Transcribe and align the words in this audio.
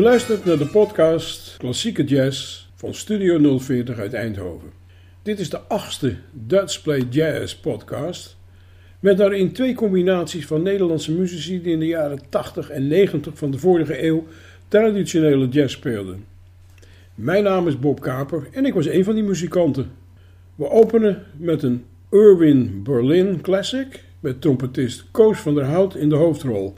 U 0.00 0.02
luistert 0.02 0.44
naar 0.44 0.58
de 0.58 0.66
podcast 0.66 1.56
Klassieke 1.56 2.04
Jazz 2.04 2.66
van 2.74 2.94
Studio 2.94 3.58
040 3.58 3.98
uit 3.98 4.12
Eindhoven. 4.12 4.70
Dit 5.22 5.38
is 5.38 5.50
de 5.50 5.58
achtste 5.58 6.16
Dutch 6.32 6.82
Play 6.82 7.06
Jazz 7.10 7.54
podcast. 7.54 8.36
Met 9.00 9.16
daarin 9.16 9.52
twee 9.52 9.74
combinaties 9.74 10.46
van 10.46 10.62
Nederlandse 10.62 11.12
muzici 11.12 11.62
die 11.62 11.72
in 11.72 11.78
de 11.78 11.86
jaren 11.86 12.20
80 12.28 12.70
en 12.70 12.88
90 12.88 13.38
van 13.38 13.50
de 13.50 13.58
vorige 13.58 14.04
eeuw 14.04 14.26
traditionele 14.68 15.48
jazz 15.48 15.74
speelden. 15.74 16.24
Mijn 17.14 17.42
naam 17.42 17.68
is 17.68 17.78
Bob 17.78 18.00
Kaper 18.00 18.48
en 18.52 18.64
ik 18.64 18.74
was 18.74 18.86
een 18.86 19.04
van 19.04 19.14
die 19.14 19.24
muzikanten. 19.24 19.90
We 20.54 20.70
openen 20.70 21.22
met 21.36 21.62
een 21.62 21.84
Irwin 22.10 22.82
Berlin 22.82 23.40
classic 23.40 24.04
met 24.20 24.40
trompetist 24.40 25.04
Koos 25.10 25.38
van 25.38 25.54
der 25.54 25.64
Hout 25.64 25.94
in 25.94 26.08
de 26.08 26.16
hoofdrol. 26.16 26.74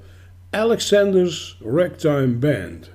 Alexander's 0.55 1.55
Ragtime 1.63 2.39
Band. 2.39 2.91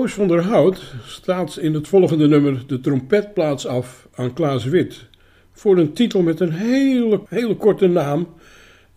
Koos 0.00 0.14
van 0.14 0.28
der 0.28 0.42
Hout 0.42 0.94
staat 1.06 1.56
in 1.56 1.74
het 1.74 1.88
volgende 1.88 2.28
nummer 2.28 2.62
de 2.66 2.80
trompetplaats 2.80 3.66
af 3.66 4.08
aan 4.14 4.32
Klaas 4.32 4.64
Wit. 4.64 5.06
Voor 5.52 5.78
een 5.78 5.92
titel 5.92 6.22
met 6.22 6.40
een 6.40 6.52
hele, 6.52 7.20
hele 7.28 7.56
korte 7.56 7.86
naam: 7.86 8.28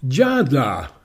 Jada. 0.08 1.03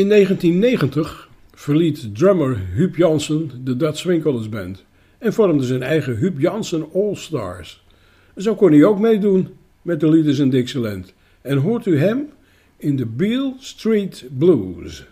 In 0.00 0.08
1990 0.08 1.28
verliet 1.54 2.14
drummer 2.14 2.58
Huub 2.74 2.96
Jansen 2.96 3.50
de 3.64 3.76
Dutch 3.76 3.98
Swing 3.98 4.48
Band 4.50 4.84
en 5.18 5.32
vormde 5.32 5.64
zijn 5.64 5.82
eigen 5.82 6.16
Huub 6.16 6.38
Jansen 6.38 6.86
All 6.94 7.14
Stars. 7.14 7.84
Zo 8.36 8.54
kon 8.54 8.72
hij 8.72 8.84
ook 8.84 8.98
meedoen 8.98 9.48
met 9.82 10.00
de 10.00 10.08
Leaders 10.08 10.38
in 10.38 10.50
Dixieland. 10.50 11.14
En 11.40 11.56
hoort 11.56 11.86
u 11.86 11.98
hem 11.98 12.28
in 12.76 12.96
de 12.96 13.06
Beale 13.06 13.54
Street 13.58 14.24
Blues. 14.38 15.06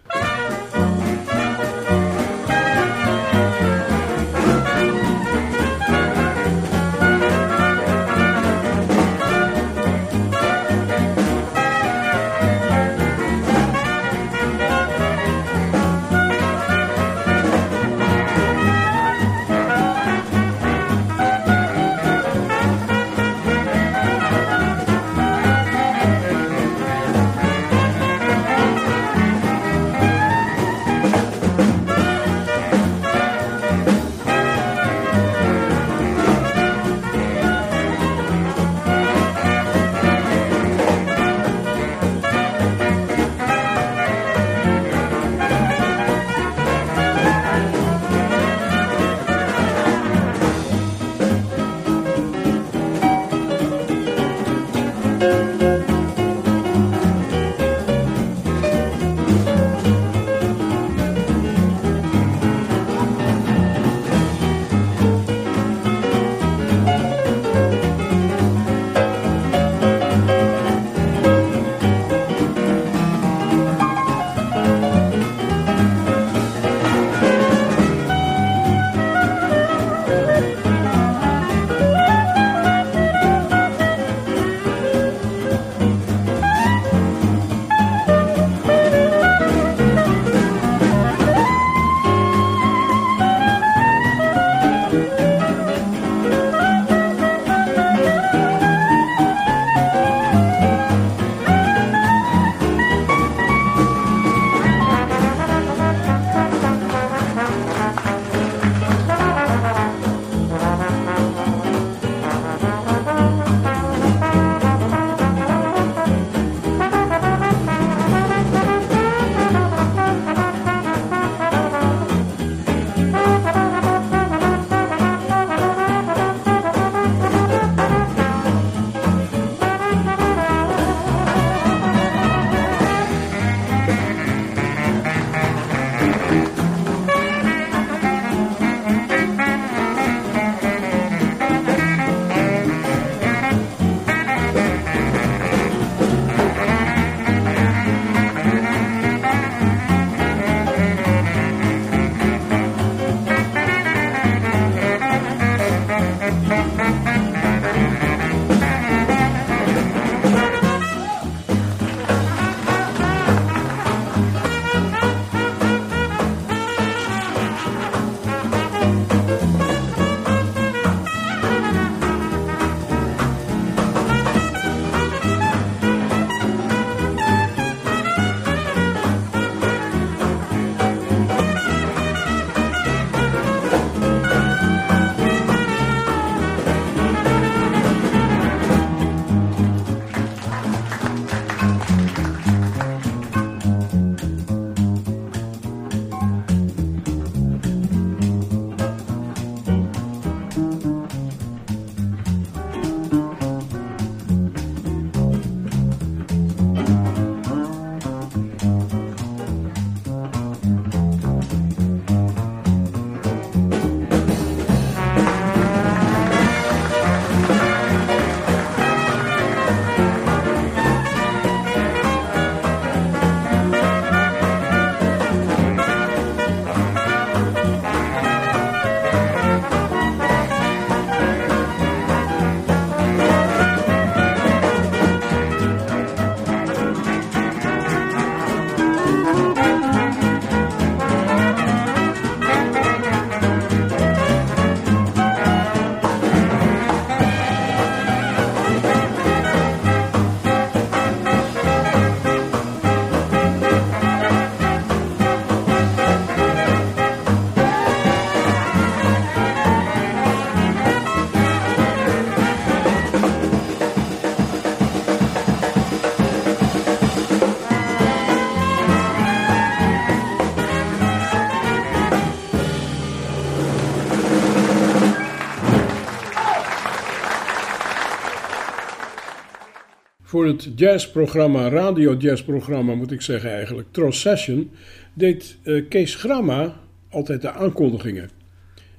Voor 280.38 280.46
het 280.46 280.68
jazzprogramma, 280.76 281.68
radio-jazzprogramma 281.68 282.94
moet 282.94 283.10
ik 283.10 283.20
zeggen 283.20 283.50
eigenlijk, 283.50 283.88
Tros 283.90 284.20
Session, 284.20 284.70
deed 285.14 285.56
uh, 285.64 285.88
Kees 285.88 286.14
Gramma 286.14 286.74
altijd 287.10 287.42
de 287.42 287.50
aankondigingen. 287.50 288.30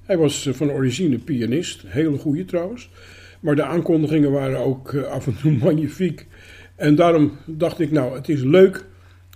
Hij 0.03 0.17
was 0.17 0.45
uh, 0.45 0.53
van 0.53 0.71
origine 0.71 1.17
pianist, 1.17 1.83
hele 1.87 2.17
goede 2.17 2.45
trouwens. 2.45 2.89
Maar 3.39 3.55
de 3.55 3.63
aankondigingen 3.63 4.31
waren 4.31 4.59
ook 4.59 4.91
uh, 4.91 5.03
af 5.03 5.27
en 5.27 5.37
toe 5.41 5.51
magnifiek. 5.63 6.27
En 6.75 6.95
daarom 6.95 7.31
dacht 7.45 7.79
ik, 7.79 7.91
nou, 7.91 8.15
het 8.15 8.29
is 8.29 8.43
leuk 8.43 8.85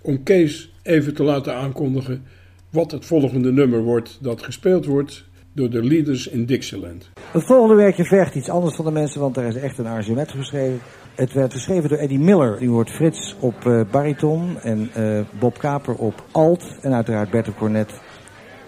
om 0.02 0.22
Kees 0.22 0.72
even 0.82 1.14
te 1.14 1.22
laten 1.22 1.54
aankondigen 1.54 2.22
wat 2.70 2.90
het 2.90 3.04
volgende 3.04 3.52
nummer 3.52 3.82
wordt 3.82 4.18
dat 4.22 4.42
gespeeld 4.42 4.84
wordt 4.84 5.24
door 5.52 5.70
de 5.70 5.84
Leaders 5.84 6.28
in 6.28 6.46
Dixieland. 6.46 7.10
Het 7.30 7.44
volgende 7.44 7.74
werkje 7.74 8.04
vergt 8.04 8.34
iets 8.34 8.48
anders 8.48 8.76
van 8.76 8.84
de 8.84 8.90
mensen, 8.90 9.20
want 9.20 9.36
er 9.36 9.46
is 9.46 9.56
echt 9.56 9.78
een 9.78 9.86
arrangement 9.86 10.30
geschreven. 10.30 10.80
Het 11.14 11.32
werd 11.32 11.52
geschreven 11.52 11.88
door 11.88 11.98
Eddie 11.98 12.18
Miller. 12.18 12.58
Die 12.58 12.68
hoort 12.68 12.90
Frits 12.90 13.36
op 13.40 13.64
uh, 13.66 13.80
bariton 13.90 14.58
en 14.62 14.90
uh, 14.98 15.20
Bob 15.38 15.58
Kaper 15.58 15.94
op 15.94 16.24
alt. 16.30 16.76
En 16.80 16.94
uiteraard 16.94 17.30
Bertel 17.30 17.54
Cornet 17.54 18.00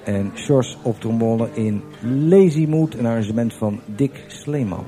en 0.04 0.30
Sjors 0.34 0.78
op 0.82 1.00
trombone 1.00 1.48
in 1.52 1.82
Lazy 2.00 2.66
Mood. 2.68 2.94
Een 2.94 3.06
arrangement 3.06 3.54
van 3.54 3.80
Dick 3.86 4.24
Sleeman. 4.26 4.84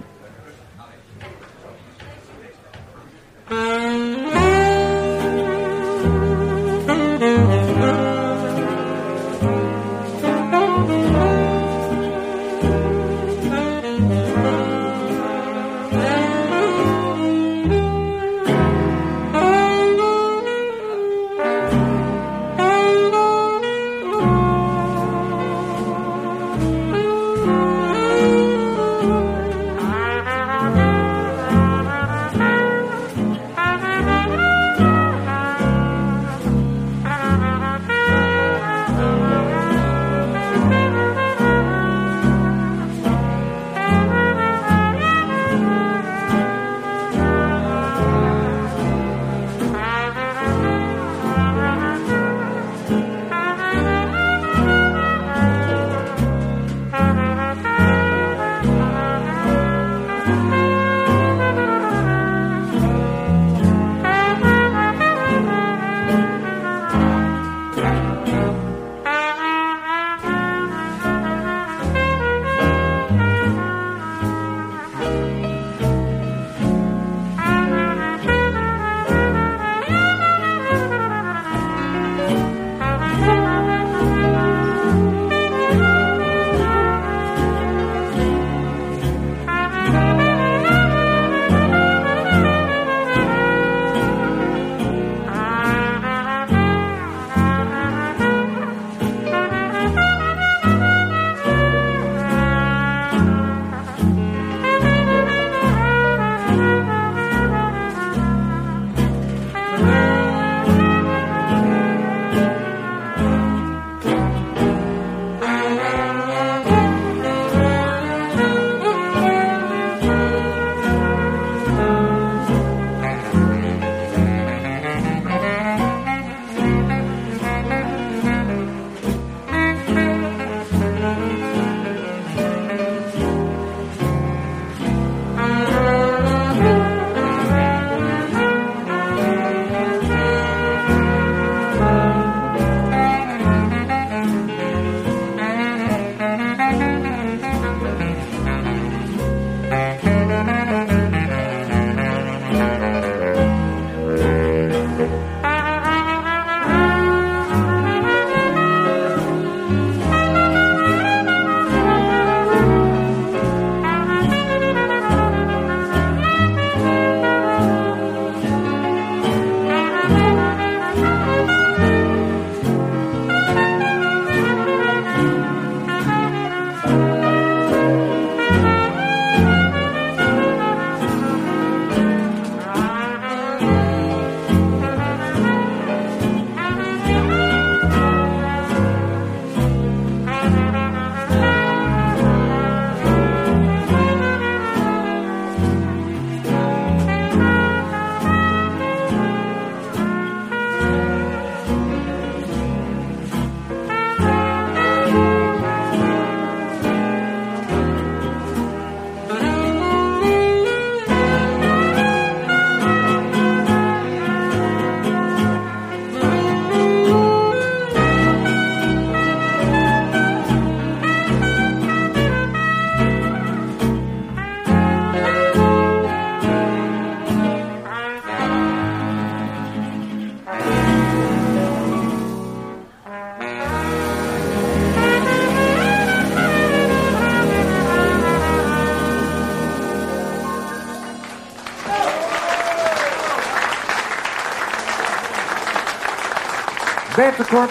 Kort. 247.46 247.70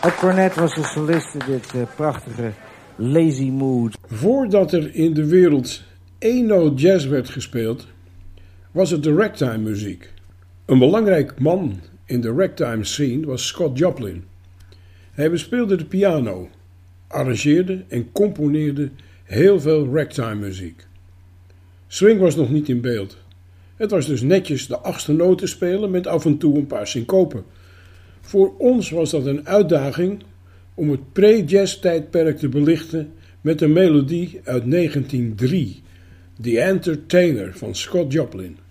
Het 0.00 0.14
cornet 0.14 0.54
was 0.54 0.74
de 0.74 0.84
solist 0.84 1.34
in 1.34 1.42
dit 1.46 1.74
uh, 1.74 1.82
prachtige 1.96 2.52
Lazy 2.96 3.50
Mood. 3.50 3.98
Voordat 4.06 4.72
er 4.72 4.94
in 4.94 5.14
de 5.14 5.26
wereld 5.26 5.82
noot 6.20 6.80
jazz 6.80 7.06
werd 7.06 7.28
gespeeld, 7.28 7.86
was 8.70 8.90
het 8.90 9.02
de 9.02 9.14
ragtime 9.14 9.58
muziek. 9.58 10.12
Een 10.64 10.78
belangrijk 10.78 11.38
man 11.38 11.80
in 12.04 12.20
de 12.20 12.32
ragtime 12.32 12.84
scene 12.84 13.26
was 13.26 13.46
Scott 13.46 13.78
Joplin. 13.78 14.24
Hij 15.12 15.30
bespeelde 15.30 15.76
de 15.76 15.84
piano, 15.84 16.48
arrangeerde 17.06 17.84
en 17.88 18.12
componeerde 18.12 18.90
heel 19.24 19.60
veel 19.60 19.94
ragtime 19.94 20.34
muziek. 20.34 20.86
Swing 21.86 22.20
was 22.20 22.36
nog 22.36 22.50
niet 22.50 22.68
in 22.68 22.80
beeld. 22.80 23.16
Het 23.76 23.90
was 23.90 24.06
dus 24.06 24.20
netjes 24.20 24.66
de 24.66 24.78
achtste 24.78 25.12
noten 25.12 25.48
spelen 25.48 25.90
met 25.90 26.06
af 26.06 26.24
en 26.24 26.38
toe 26.38 26.56
een 26.56 26.66
paar 26.66 26.86
syncopen. 26.86 27.44
Voor 28.26 28.54
ons 28.58 28.90
was 28.90 29.10
dat 29.10 29.26
een 29.26 29.48
uitdaging 29.48 30.22
om 30.74 30.90
het 30.90 31.12
pre-jazz 31.12 31.78
tijdperk 31.78 32.38
te 32.38 32.48
belichten 32.48 33.12
met 33.40 33.60
een 33.60 33.72
melodie 33.72 34.40
uit 34.44 34.70
1903, 34.70 35.82
The 36.40 36.60
Entertainer 36.60 37.56
van 37.56 37.74
Scott 37.74 38.12
Joplin. 38.12 38.65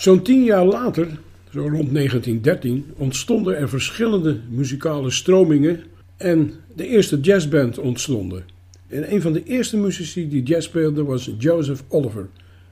Zo'n 0.00 0.22
tien 0.22 0.44
jaar 0.44 0.64
later, 0.64 1.06
zo 1.52 1.60
rond 1.60 1.92
1913, 1.94 2.84
ontstonden 2.96 3.56
er 3.56 3.68
verschillende 3.68 4.40
muzikale 4.48 5.10
stromingen 5.10 5.80
en 6.16 6.52
de 6.74 6.86
eerste 6.86 7.20
jazzband 7.20 7.78
ontstonden. 7.78 8.44
En 8.88 9.12
een 9.12 9.20
van 9.20 9.32
de 9.32 9.44
eerste 9.44 9.76
muzici 9.76 10.28
die 10.28 10.42
jazz 10.42 10.66
speelde 10.66 11.04
was 11.04 11.30
Joseph 11.38 11.82
Oliver, 11.88 12.28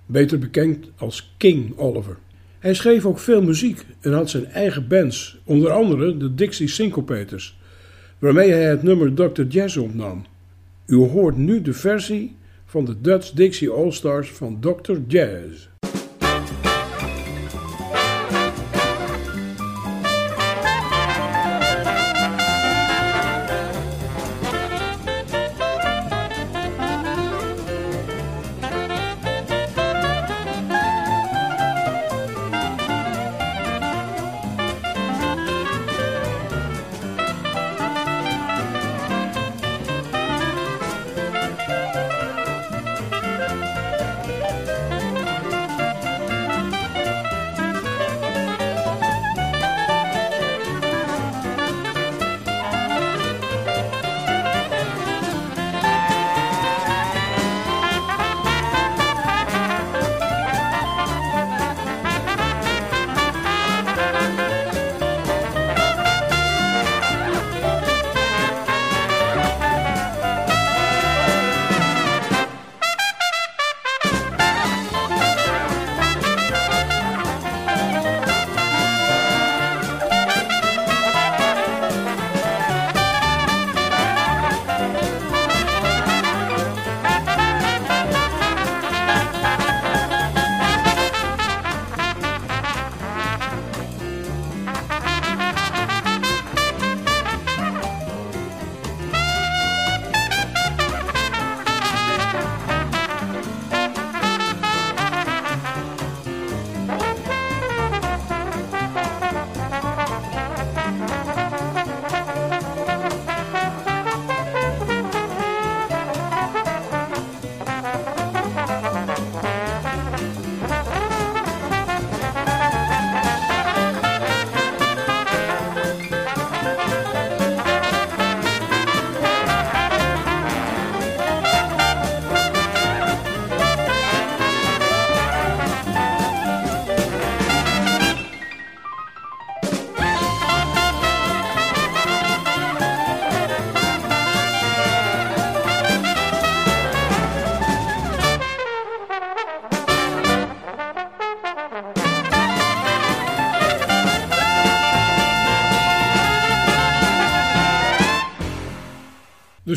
beter 0.07 0.39
bekend 0.39 0.91
als 0.97 1.35
King 1.37 1.77
Oliver. 1.77 2.17
Hij 2.59 2.75
schreef 2.75 3.05
ook 3.05 3.19
veel 3.19 3.43
muziek 3.43 3.85
en 4.01 4.13
had 4.13 4.31
zijn 4.31 4.47
eigen 4.47 4.89
bands, 4.89 5.39
onder 5.45 5.71
andere 5.71 6.17
de 6.17 6.35
Dixie 6.35 6.69
Syncopators, 6.69 7.59
waarmee 8.19 8.51
hij 8.51 8.65
het 8.65 8.83
nummer 8.83 9.15
Dr. 9.15 9.43
Jazz 9.43 9.77
opnam. 9.77 10.25
U 10.87 10.97
hoort 10.97 11.37
nu 11.37 11.63
de 11.63 11.73
versie 11.73 12.37
van 12.65 12.85
de 12.85 13.01
Dutch 13.01 13.31
Dixie 13.31 13.71
All 13.71 13.91
Stars 13.91 14.31
van 14.31 14.61
Dr. 14.61 14.97
Jazz. 15.09 15.69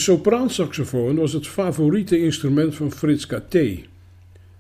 Sopraansaxofoon 0.02 1.16
was 1.16 1.34
het 1.34 1.48
favoriete 1.48 2.20
instrument 2.20 2.76
van 2.76 2.92
Frits 2.92 3.26
Katé. 3.26 3.80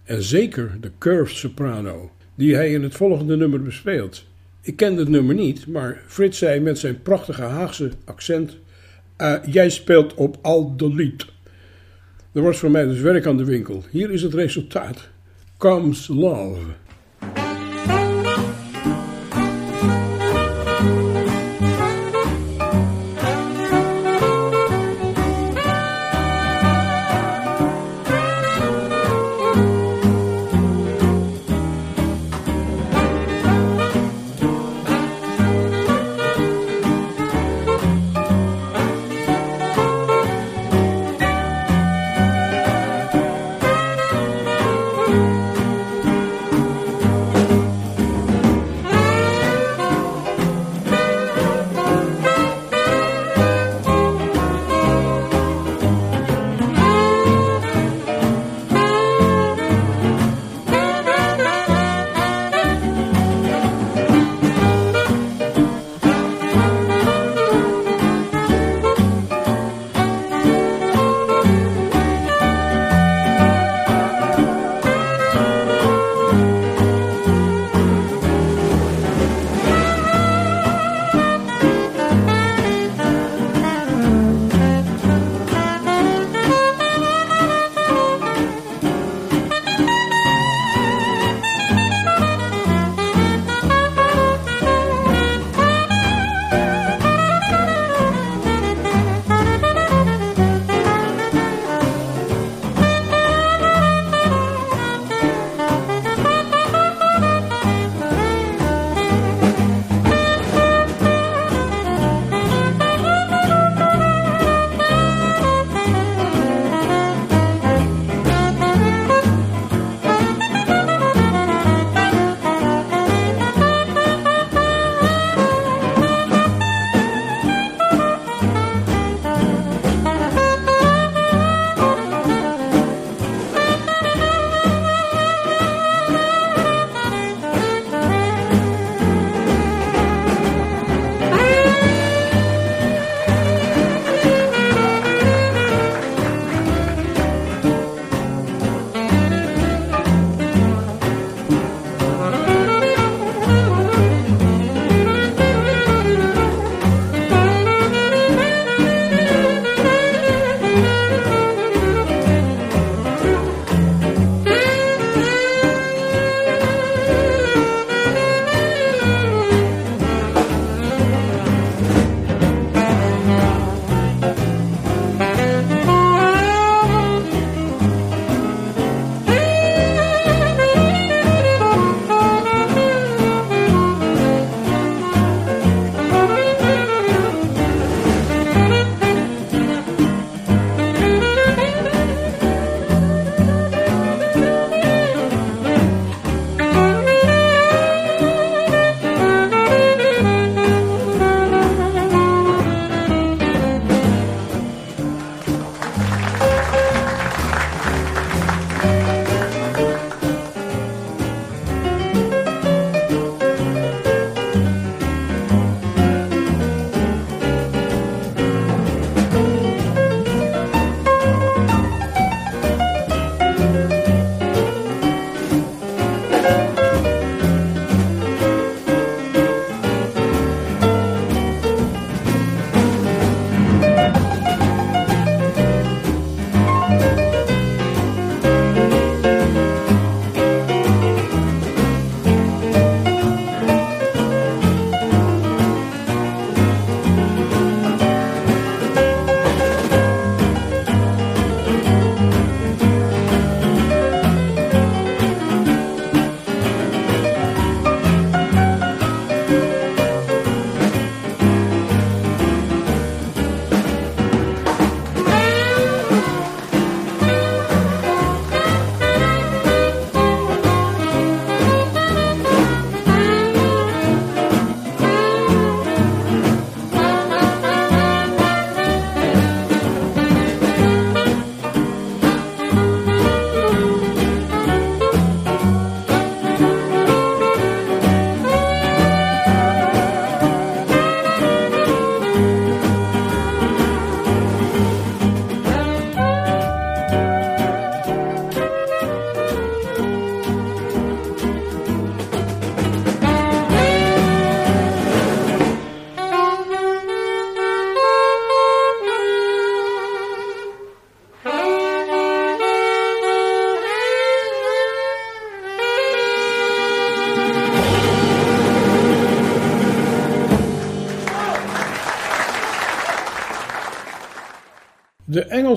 En 0.04 0.24
zeker 0.24 0.78
de 0.82 0.92
curved 0.98 1.36
soprano, 1.36 2.12
die 2.36 2.56
hij 2.56 2.72
in 2.72 2.84
het 2.84 2.96
volgende 2.96 3.38
nummer 3.38 3.62
bespeelt. 3.62 4.26
Ik 4.62 4.76
kende 4.76 5.00
het 5.00 5.10
nummer 5.10 5.36
niet, 5.36 5.68
maar 5.68 6.02
Frits 6.08 6.38
zei 6.38 6.60
met 6.60 6.80
zijn 6.80 7.02
prachtige 7.02 7.42
Haagse 7.42 7.92
accent: 8.06 8.58
uh, 9.18 9.36
Jij 9.46 9.70
speelt 9.70 10.14
op 10.14 10.38
al 10.42 10.78
de 10.78 10.94
lied. 10.94 11.26
Er 12.34 12.42
was 12.42 12.58
voor 12.58 12.72
mij 12.72 12.86
dus 12.86 13.00
werk 13.00 13.26
aan 13.26 13.38
de 13.38 13.46
winkel. 13.46 13.84
Hier 13.90 14.12
is 14.12 14.22
het 14.22 14.34
resultaat: 14.34 15.10
Comes 15.58 16.08
Love. 16.08 16.62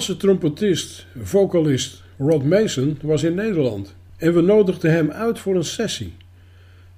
Engelse 0.04 0.26
trompetist, 0.26 1.06
vocalist 1.22 2.02
Rod 2.18 2.44
Mason 2.44 2.98
was 3.02 3.22
in 3.22 3.34
Nederland 3.34 3.94
en 4.16 4.34
we 4.34 4.40
nodigden 4.40 4.90
hem 4.90 5.10
uit 5.10 5.38
voor 5.38 5.54
een 5.54 5.64
sessie. 5.64 6.12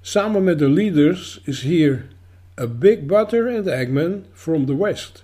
Samen 0.01 0.43
met 0.43 0.59
de 0.59 0.69
leaders 0.69 1.41
is 1.43 1.61
hier 1.61 2.05
A 2.59 2.67
Big 2.67 3.05
Butter 3.05 3.57
and 3.57 3.67
Eggman 3.67 4.25
from 4.33 4.65
the 4.65 4.77
West. 4.77 5.23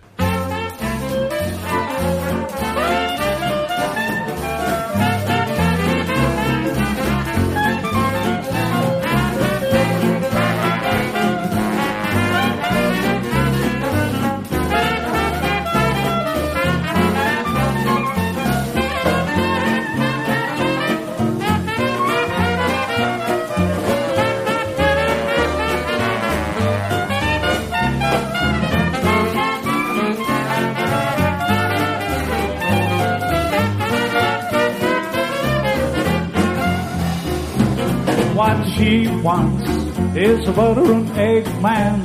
Wants 39.33 39.69
is 40.15 40.47
a 40.47 40.53
butter 40.53 40.87
and 40.97 41.09
egg 41.17 41.45
man. 41.61 41.97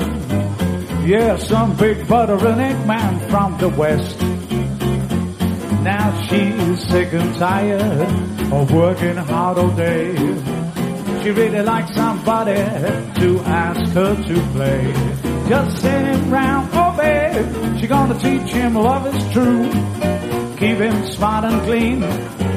Yeah, 1.06 1.36
some 1.36 1.76
big 1.76 1.98
butter 2.08 2.38
and 2.50 2.60
egg 2.68 2.86
man 2.86 3.12
from 3.30 3.50
the 3.62 3.68
west. 3.80 4.18
Now 5.90 6.06
she's 6.26 6.78
sick 6.90 7.12
and 7.20 7.30
tired 7.36 8.08
of 8.56 8.72
working 8.72 9.18
hard 9.30 9.58
all 9.58 9.74
day. 9.88 10.06
She 11.20 11.30
really 11.40 11.62
likes 11.72 11.94
somebody 11.94 12.60
to 13.20 13.28
ask 13.64 13.92
her 13.98 14.12
to 14.30 14.36
play. 14.54 14.82
Just 15.52 15.82
sitting 15.82 16.30
round, 16.30 16.64
oh 16.72 16.92
babe, 16.96 17.78
she 17.78 17.86
gonna 17.86 18.18
teach 18.26 18.50
him 18.60 18.74
love 18.74 19.04
is 19.12 19.20
true. 19.34 19.64
Keep 20.60 20.78
him 20.86 20.98
smart 21.16 21.44
and 21.44 21.60
clean, 21.68 22.00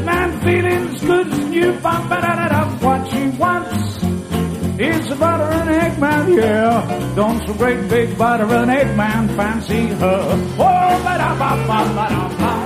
man 0.10 0.30
feeling 0.46 0.84
as 0.94 1.02
good 1.02 1.28
as 1.28 1.40
new. 1.56 1.72
Da. 1.82 2.62
What 2.82 3.12
she 3.12 3.24
wants 3.38 3.81
is 4.82 5.12
a 5.12 5.16
butter 5.16 5.44
and 5.44 5.70
egg 5.70 6.00
man, 6.00 6.34
yeah. 6.34 7.14
Don't 7.16 7.46
some 7.46 7.58
great 7.58 7.90
big 7.90 8.18
butter 8.18 8.46
and 8.46 8.72
egg 8.72 8.96
man 8.98 9.28
fancy 9.38 9.88
her. 9.88 10.22
Oh, 10.58 11.04
ba 11.04 11.18
da 11.18 11.32
ba 11.38 11.52
ba 11.68 11.80
ba 11.96 12.06
da 12.10 12.28
ba. 12.40 12.61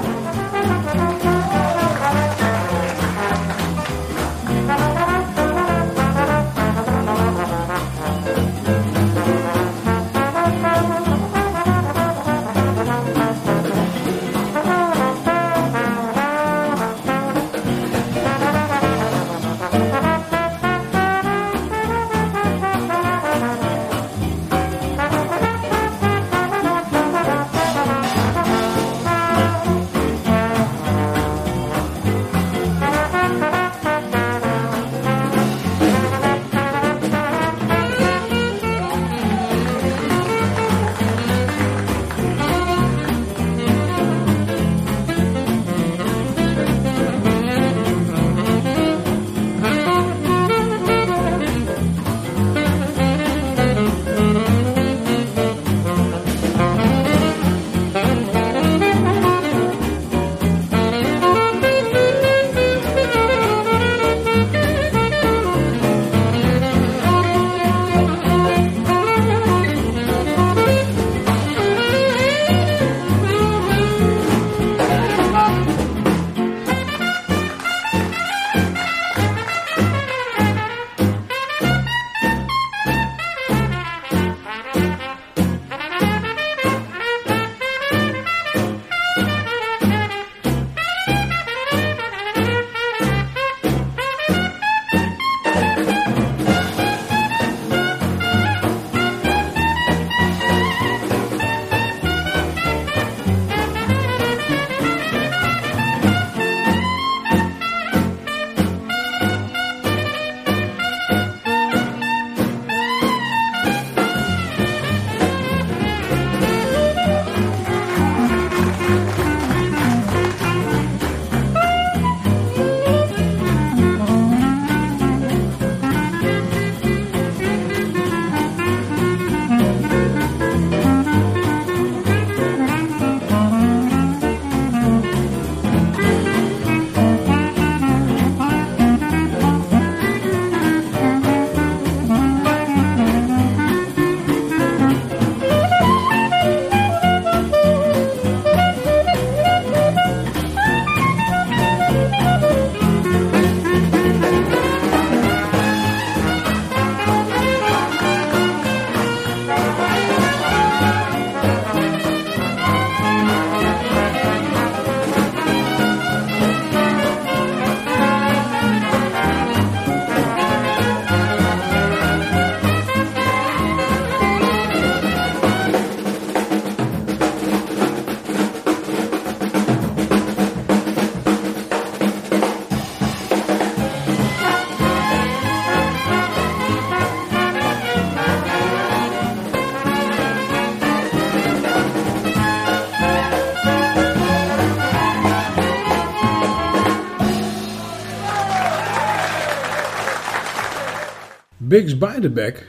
Biggs 201.75 201.97
Beiderbecke, 201.97 202.61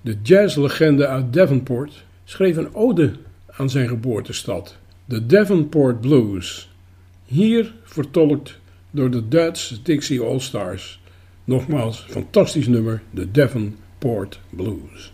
de 0.00 0.16
jazzlegende 0.22 1.06
uit 1.06 1.32
Devonport, 1.32 2.04
schreef 2.24 2.56
een 2.56 2.74
ode 2.74 3.12
aan 3.50 3.70
zijn 3.70 3.88
geboortestad, 3.88 4.76
de 5.04 5.26
Devonport 5.26 6.00
Blues. 6.00 6.70
Hier 7.24 7.74
vertolkt 7.82 8.58
door 8.90 9.10
de 9.10 9.28
Dutch 9.28 9.82
Dixie 9.82 10.20
All 10.20 10.38
Stars. 10.38 11.00
Nogmaals, 11.44 12.06
fantastisch 12.08 12.66
nummer, 12.66 13.02
de 13.10 13.30
Devonport 13.30 14.40
Blues. 14.50 15.12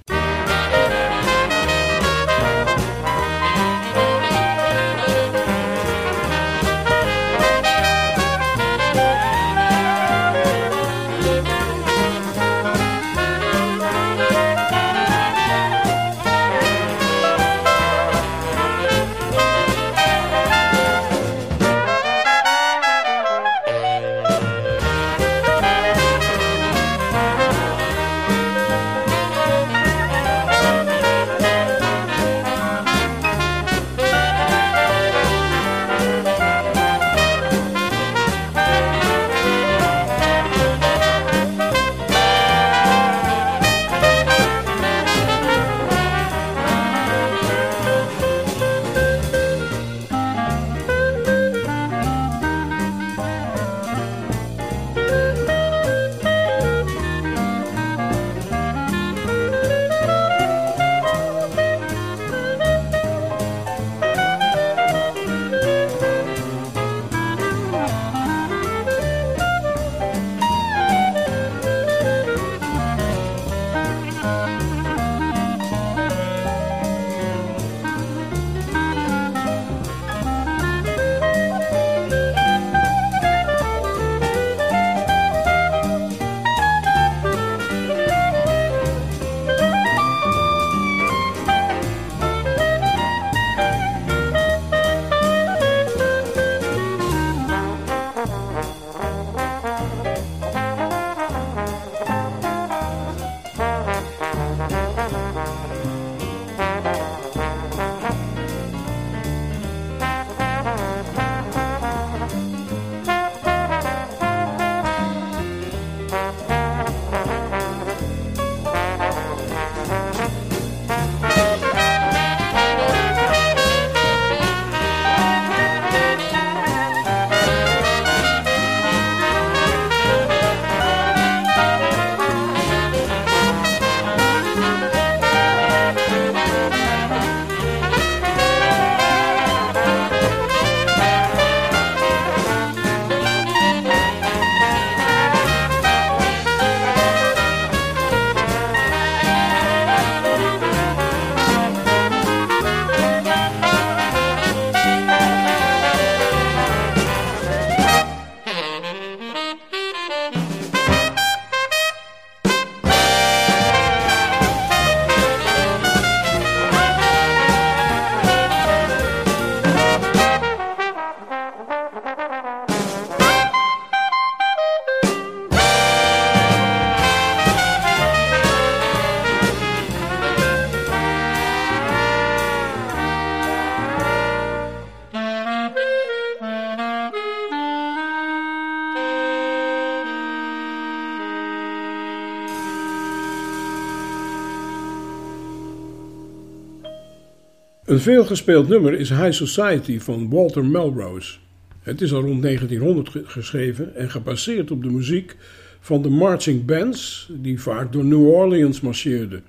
Een 197.95 198.01
veelgespeeld 198.01 198.68
nummer 198.68 198.95
is 198.95 199.09
High 199.09 199.32
Society 199.32 200.01
van 200.01 200.30
Walter 200.30 200.64
Melrose. 200.64 201.36
Het 201.82 202.01
is 202.01 202.12
al 202.12 202.20
rond 202.20 202.42
1900 202.42 203.11
geschreven 203.24 203.95
en 203.95 204.11
gebaseerd 204.11 204.70
op 204.70 204.82
de 204.82 204.90
muziek 204.90 205.36
van 205.80 206.03
de 206.03 206.11
marching 206.11 206.64
bands 206.64 207.28
die 207.32 207.61
vaak 207.61 207.92
door 207.92 208.05
New 208.05 208.28
Orleans 208.28 208.80
marcheerden. 208.80 209.45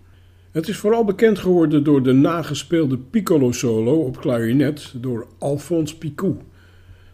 Het 0.51 0.67
is 0.67 0.77
vooral 0.77 1.05
bekend 1.05 1.39
geworden 1.39 1.83
door 1.83 2.03
de 2.03 2.13
nagespeelde 2.13 2.97
piccolo 2.97 3.51
solo 3.51 3.95
op 3.95 4.19
klarinet 4.19 4.93
door 4.95 5.27
Alphonse 5.39 5.97
Picou. 5.97 6.35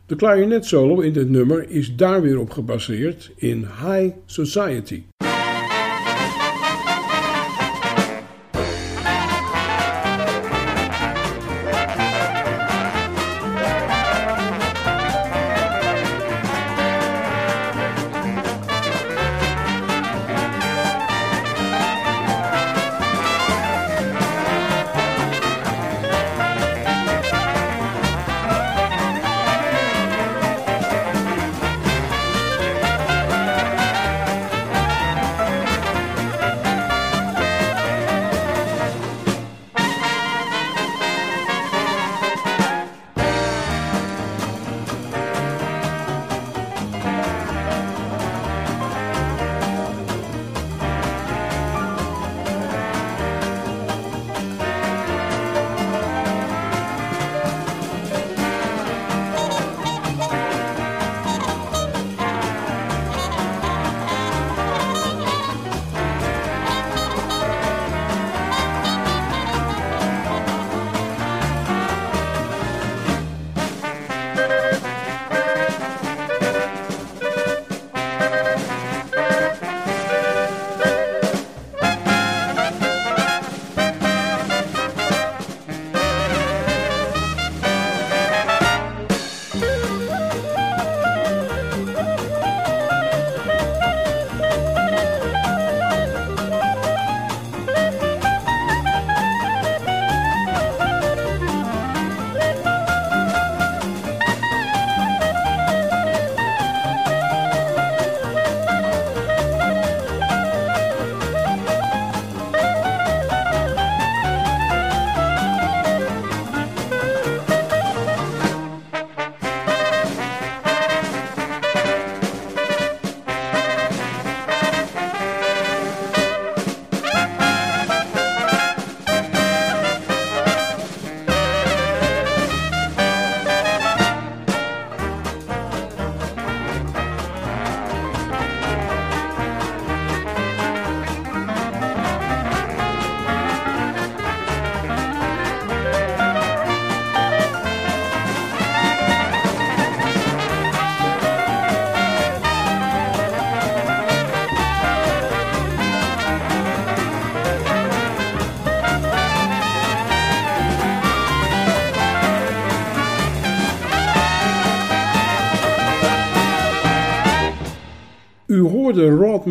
De 0.05 0.15
klarinetsolo 0.15 0.99
in 0.99 1.13
dit 1.13 1.29
nummer 1.29 1.69
is 1.69 1.95
daar 1.95 2.21
weer 2.21 2.39
op 2.39 2.49
gebaseerd 2.49 3.31
in 3.35 3.59
High 3.59 4.15
Society. 4.25 5.03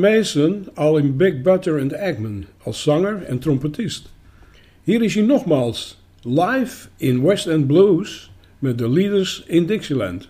Mason 0.01 0.69
al 0.75 0.97
in 0.97 1.17
Big 1.17 1.43
Butter 1.43 1.81
and 1.81 1.93
Eggman 1.93 2.47
als 2.63 2.83
zanger 2.83 3.23
en 3.23 3.39
trompetist. 3.39 4.09
Hier 4.83 5.03
is 5.03 5.15
hij 5.15 5.25
nogmaals, 5.25 5.99
live 6.23 6.89
in 6.97 7.23
West 7.23 7.47
End 7.47 7.67
Blues 7.67 8.31
met 8.59 8.79
de 8.79 8.89
Leaders 8.89 9.45
in 9.47 9.67
Dixieland. 9.67 10.29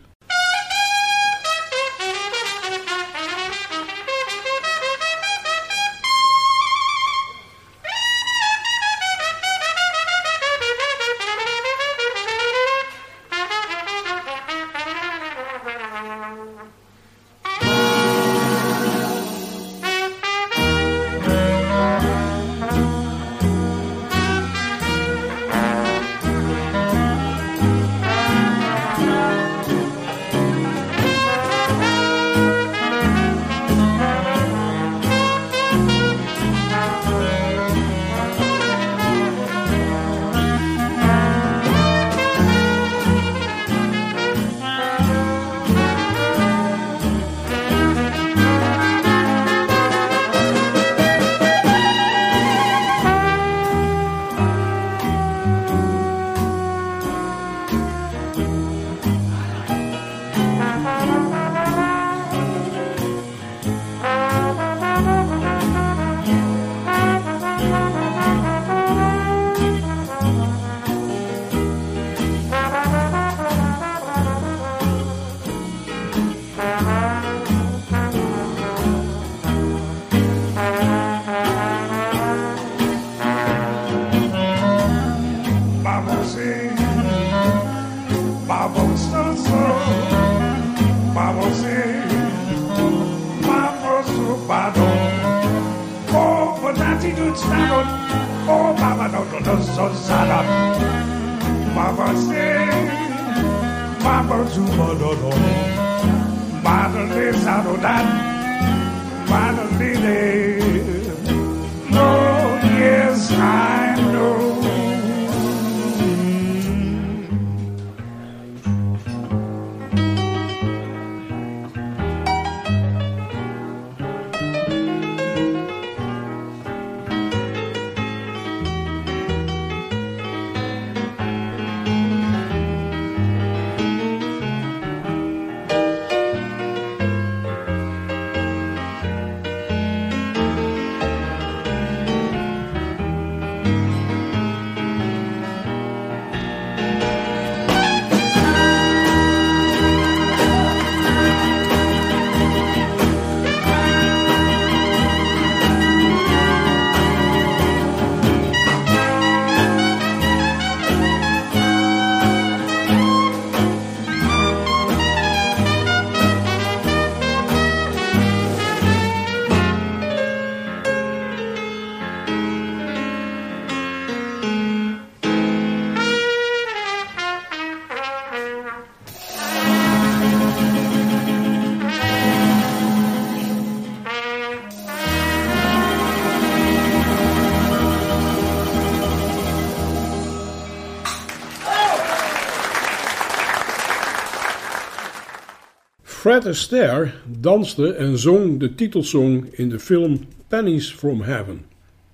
Fred 196.31 196.47
Astaire 196.47 197.11
danste 197.41 197.93
en 197.93 198.18
zong 198.18 198.61
de 198.61 198.74
titelsong 198.74 199.47
in 199.51 199.68
de 199.68 199.78
film 199.78 200.20
Pennies 200.49 200.93
from 200.93 201.20
Heaven. 201.20 201.64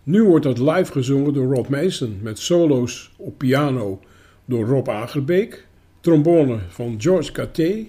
Nu 0.02 0.22
wordt 0.22 0.44
dat 0.44 0.58
live 0.58 0.92
gezongen 0.92 1.34
door 1.34 1.54
Rob 1.54 1.68
Mason 1.68 2.18
met 2.22 2.38
solo's 2.38 3.10
op 3.16 3.38
piano 3.38 4.00
door 4.44 4.66
Rob 4.66 4.88
Agerbeek, 4.88 5.66
trombone 6.00 6.58
van 6.68 6.94
George 6.98 7.32
Caté 7.32 7.86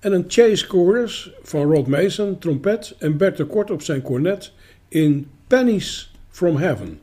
en 0.00 0.12
een 0.12 0.24
chase 0.28 0.66
chorus 0.66 1.30
van 1.42 1.72
Rod 1.72 1.86
Mason, 1.86 2.38
trompet 2.38 2.94
en 2.98 3.16
Bert 3.16 3.36
de 3.36 3.44
Kort 3.44 3.70
op 3.70 3.82
zijn 3.82 4.02
cornet 4.02 4.52
in 4.88 5.28
Pennies 5.46 6.12
from 6.28 6.56
Heaven. 6.56 6.98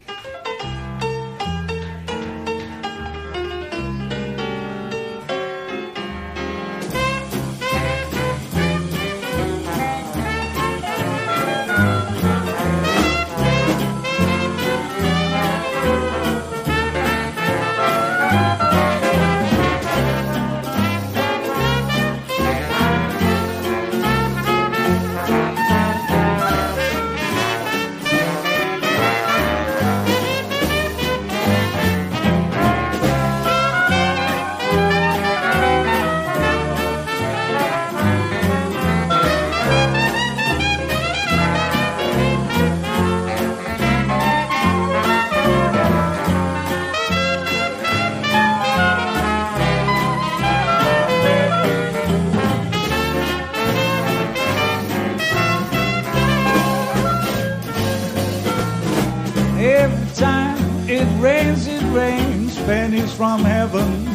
Every 59.61 60.15
time 60.15 60.57
it 60.87 61.05
rains, 61.21 61.67
it 61.67 61.83
rains 61.93 62.55
pennies 62.59 63.13
from 63.13 63.41
heaven. 63.41 64.05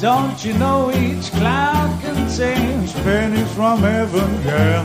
Don't 0.00 0.42
you 0.42 0.54
know 0.54 0.90
each 0.90 1.30
cloud 1.32 2.00
contains 2.02 2.94
pennies 3.04 3.52
from 3.52 3.80
heaven? 3.80 4.42
Yeah. 4.42 4.82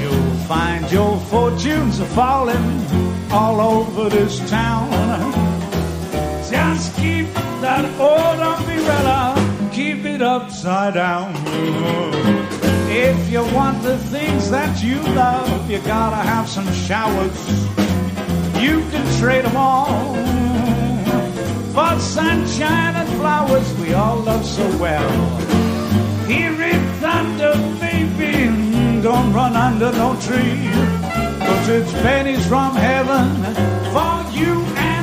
You'll 0.00 0.36
find 0.48 0.90
your 0.90 1.18
fortunes 1.20 2.00
are 2.00 2.12
falling 2.16 2.86
all 3.30 3.60
over 3.60 4.08
this 4.08 4.38
town. 4.48 4.90
Just 6.50 6.96
keep 6.96 7.26
that 7.60 7.84
old 8.00 8.40
umbrella, 8.40 9.70
keep 9.74 10.06
it 10.06 10.22
upside 10.22 10.94
down. 10.94 12.43
If 12.96 13.28
you 13.28 13.42
want 13.52 13.82
the 13.82 13.98
things 13.98 14.50
that 14.50 14.80
you 14.80 15.00
love, 15.16 15.68
you 15.68 15.80
gotta 15.80 16.14
have 16.14 16.48
some 16.48 16.72
showers. 16.72 17.36
You 18.62 18.88
can 18.92 19.04
trade 19.20 19.44
them 19.44 19.56
all 19.56 20.14
for 21.74 21.98
sunshine 21.98 22.94
and 22.94 23.08
flowers 23.18 23.68
we 23.80 23.94
all 23.94 24.18
love 24.18 24.46
so 24.46 24.64
well. 24.78 25.10
Hear 26.28 26.54
it 26.60 26.82
thunder, 27.02 27.54
baby, 27.80 29.02
don't 29.02 29.32
run 29.32 29.56
under 29.56 29.90
no 29.90 30.14
tree. 30.20 30.70
Cause 31.44 31.68
it's 31.68 31.92
pennies 31.94 32.46
from 32.46 32.76
heaven 32.76 33.26
for 33.92 34.38
you 34.38 34.52
and 34.76 34.93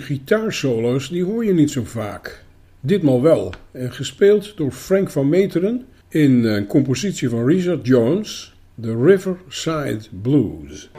Gitaarsolo's 0.00 1.08
die 1.08 1.24
hoor 1.24 1.44
je 1.44 1.52
niet 1.52 1.70
zo 1.70 1.84
vaak. 1.84 2.44
Ditmaal 2.80 3.22
wel, 3.22 3.52
en 3.72 3.92
gespeeld 3.92 4.56
door 4.56 4.72
Frank 4.72 5.10
van 5.10 5.28
Meteren 5.28 5.86
in 6.08 6.44
een 6.44 6.66
compositie 6.66 7.28
van 7.28 7.46
Richard 7.46 7.86
Jones, 7.86 8.54
The 8.80 9.02
Riverside 9.04 10.00
Blues. 10.22 10.90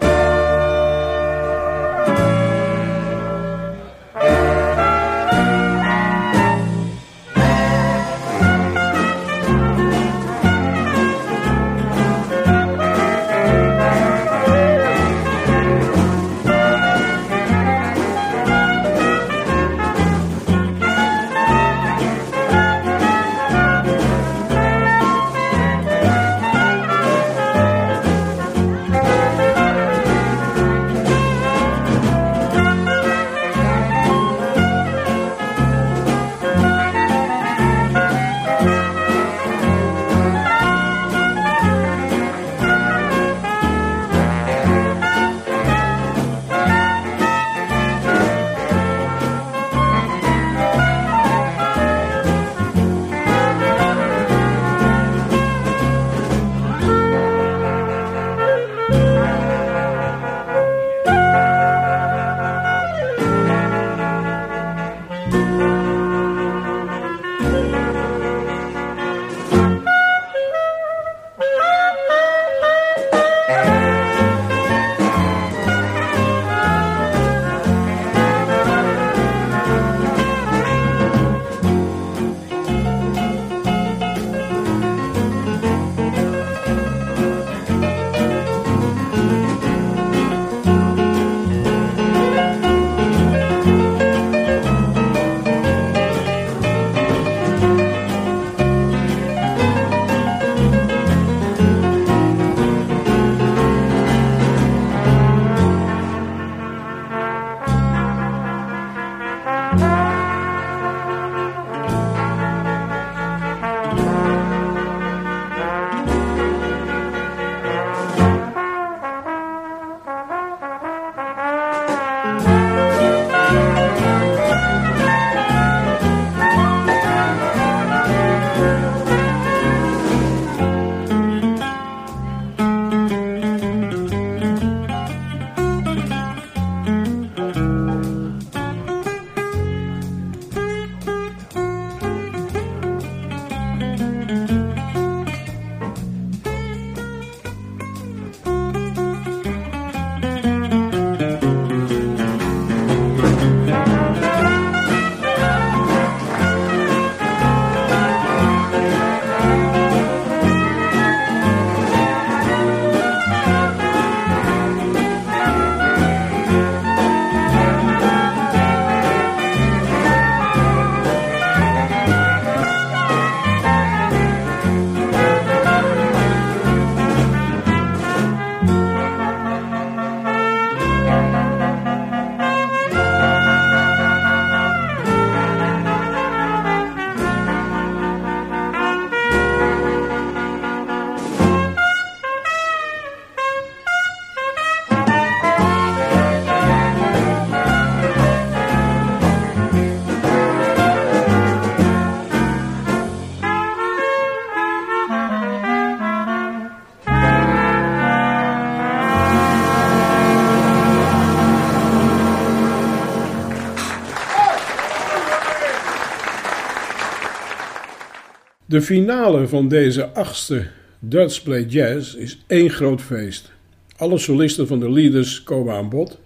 De 218.74 218.82
finale 218.82 219.48
van 219.48 219.68
deze 219.68 220.10
achtste 220.10 220.68
Dutch 221.00 221.44
Play 221.44 221.64
Jazz 221.64 222.14
is 222.16 222.44
één 222.48 222.70
groot 222.70 223.02
feest. 223.02 223.52
Alle 223.98 224.18
solisten 224.18 224.68
van 224.68 224.80
de 224.80 224.92
leaders 224.92 225.44
komen 225.44 225.74
aan 225.74 225.90
bod 225.90 226.20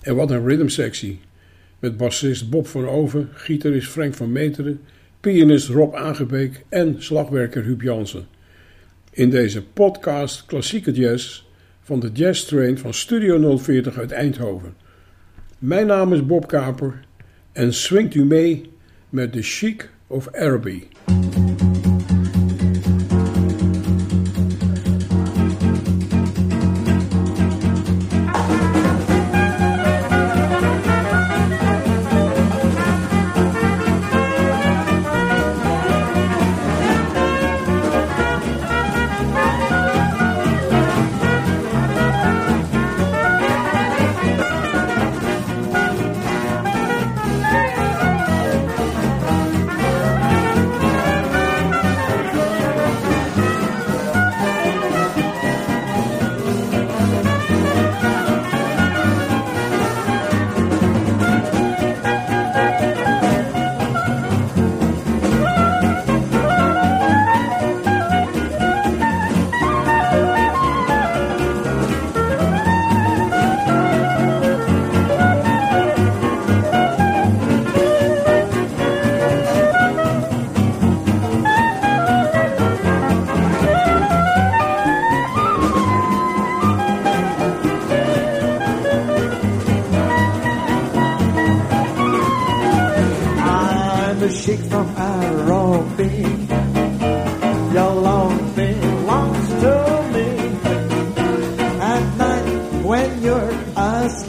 en 0.00 0.16
wat 0.16 0.30
een 0.30 0.46
rhythmsectie. 0.46 1.20
Met 1.78 1.96
bassist 1.96 2.50
Bob 2.50 2.66
van 2.66 2.88
Oven, 2.88 3.28
gitarist 3.32 3.88
Frank 3.88 4.14
van 4.14 4.32
Meteren, 4.32 4.80
pianist 5.20 5.68
Rob 5.68 5.94
Aangebeek 5.94 6.64
en 6.68 6.96
slagwerker 6.98 7.62
Huub 7.62 7.82
Jansen. 7.82 8.26
In 9.10 9.30
deze 9.30 9.62
podcast 9.62 10.46
Klassieke 10.46 10.92
Jazz 10.92 11.44
van 11.82 12.00
de 12.00 12.10
Jazz 12.12 12.44
Train 12.44 12.78
van 12.78 12.94
Studio 12.94 13.56
040 13.56 13.98
uit 13.98 14.12
Eindhoven. 14.12 14.74
Mijn 15.58 15.86
naam 15.86 16.12
is 16.12 16.26
Bob 16.26 16.46
Kaper 16.46 17.00
en 17.52 17.74
swingt 17.74 18.14
u 18.14 18.24
mee 18.24 18.70
met 19.08 19.32
The 19.32 19.42
Chic 19.42 19.90
of 20.06 20.34
Araby. 20.34 20.82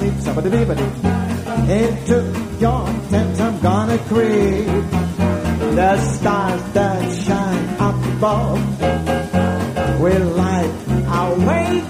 Asleep, 0.05 0.21
somebody 0.21 0.49
into 1.71 2.17
your 2.59 2.85
tent 3.09 3.41
I'm 3.41 3.59
gonna 3.61 3.97
creep. 4.09 4.67
The 5.75 5.99
stars 5.99 6.61
that 6.73 7.11
shine 7.23 7.69
up 7.79 7.95
above 8.15 8.59
will 9.99 10.27
light 10.35 10.71
our 11.07 11.35
way 11.47 11.81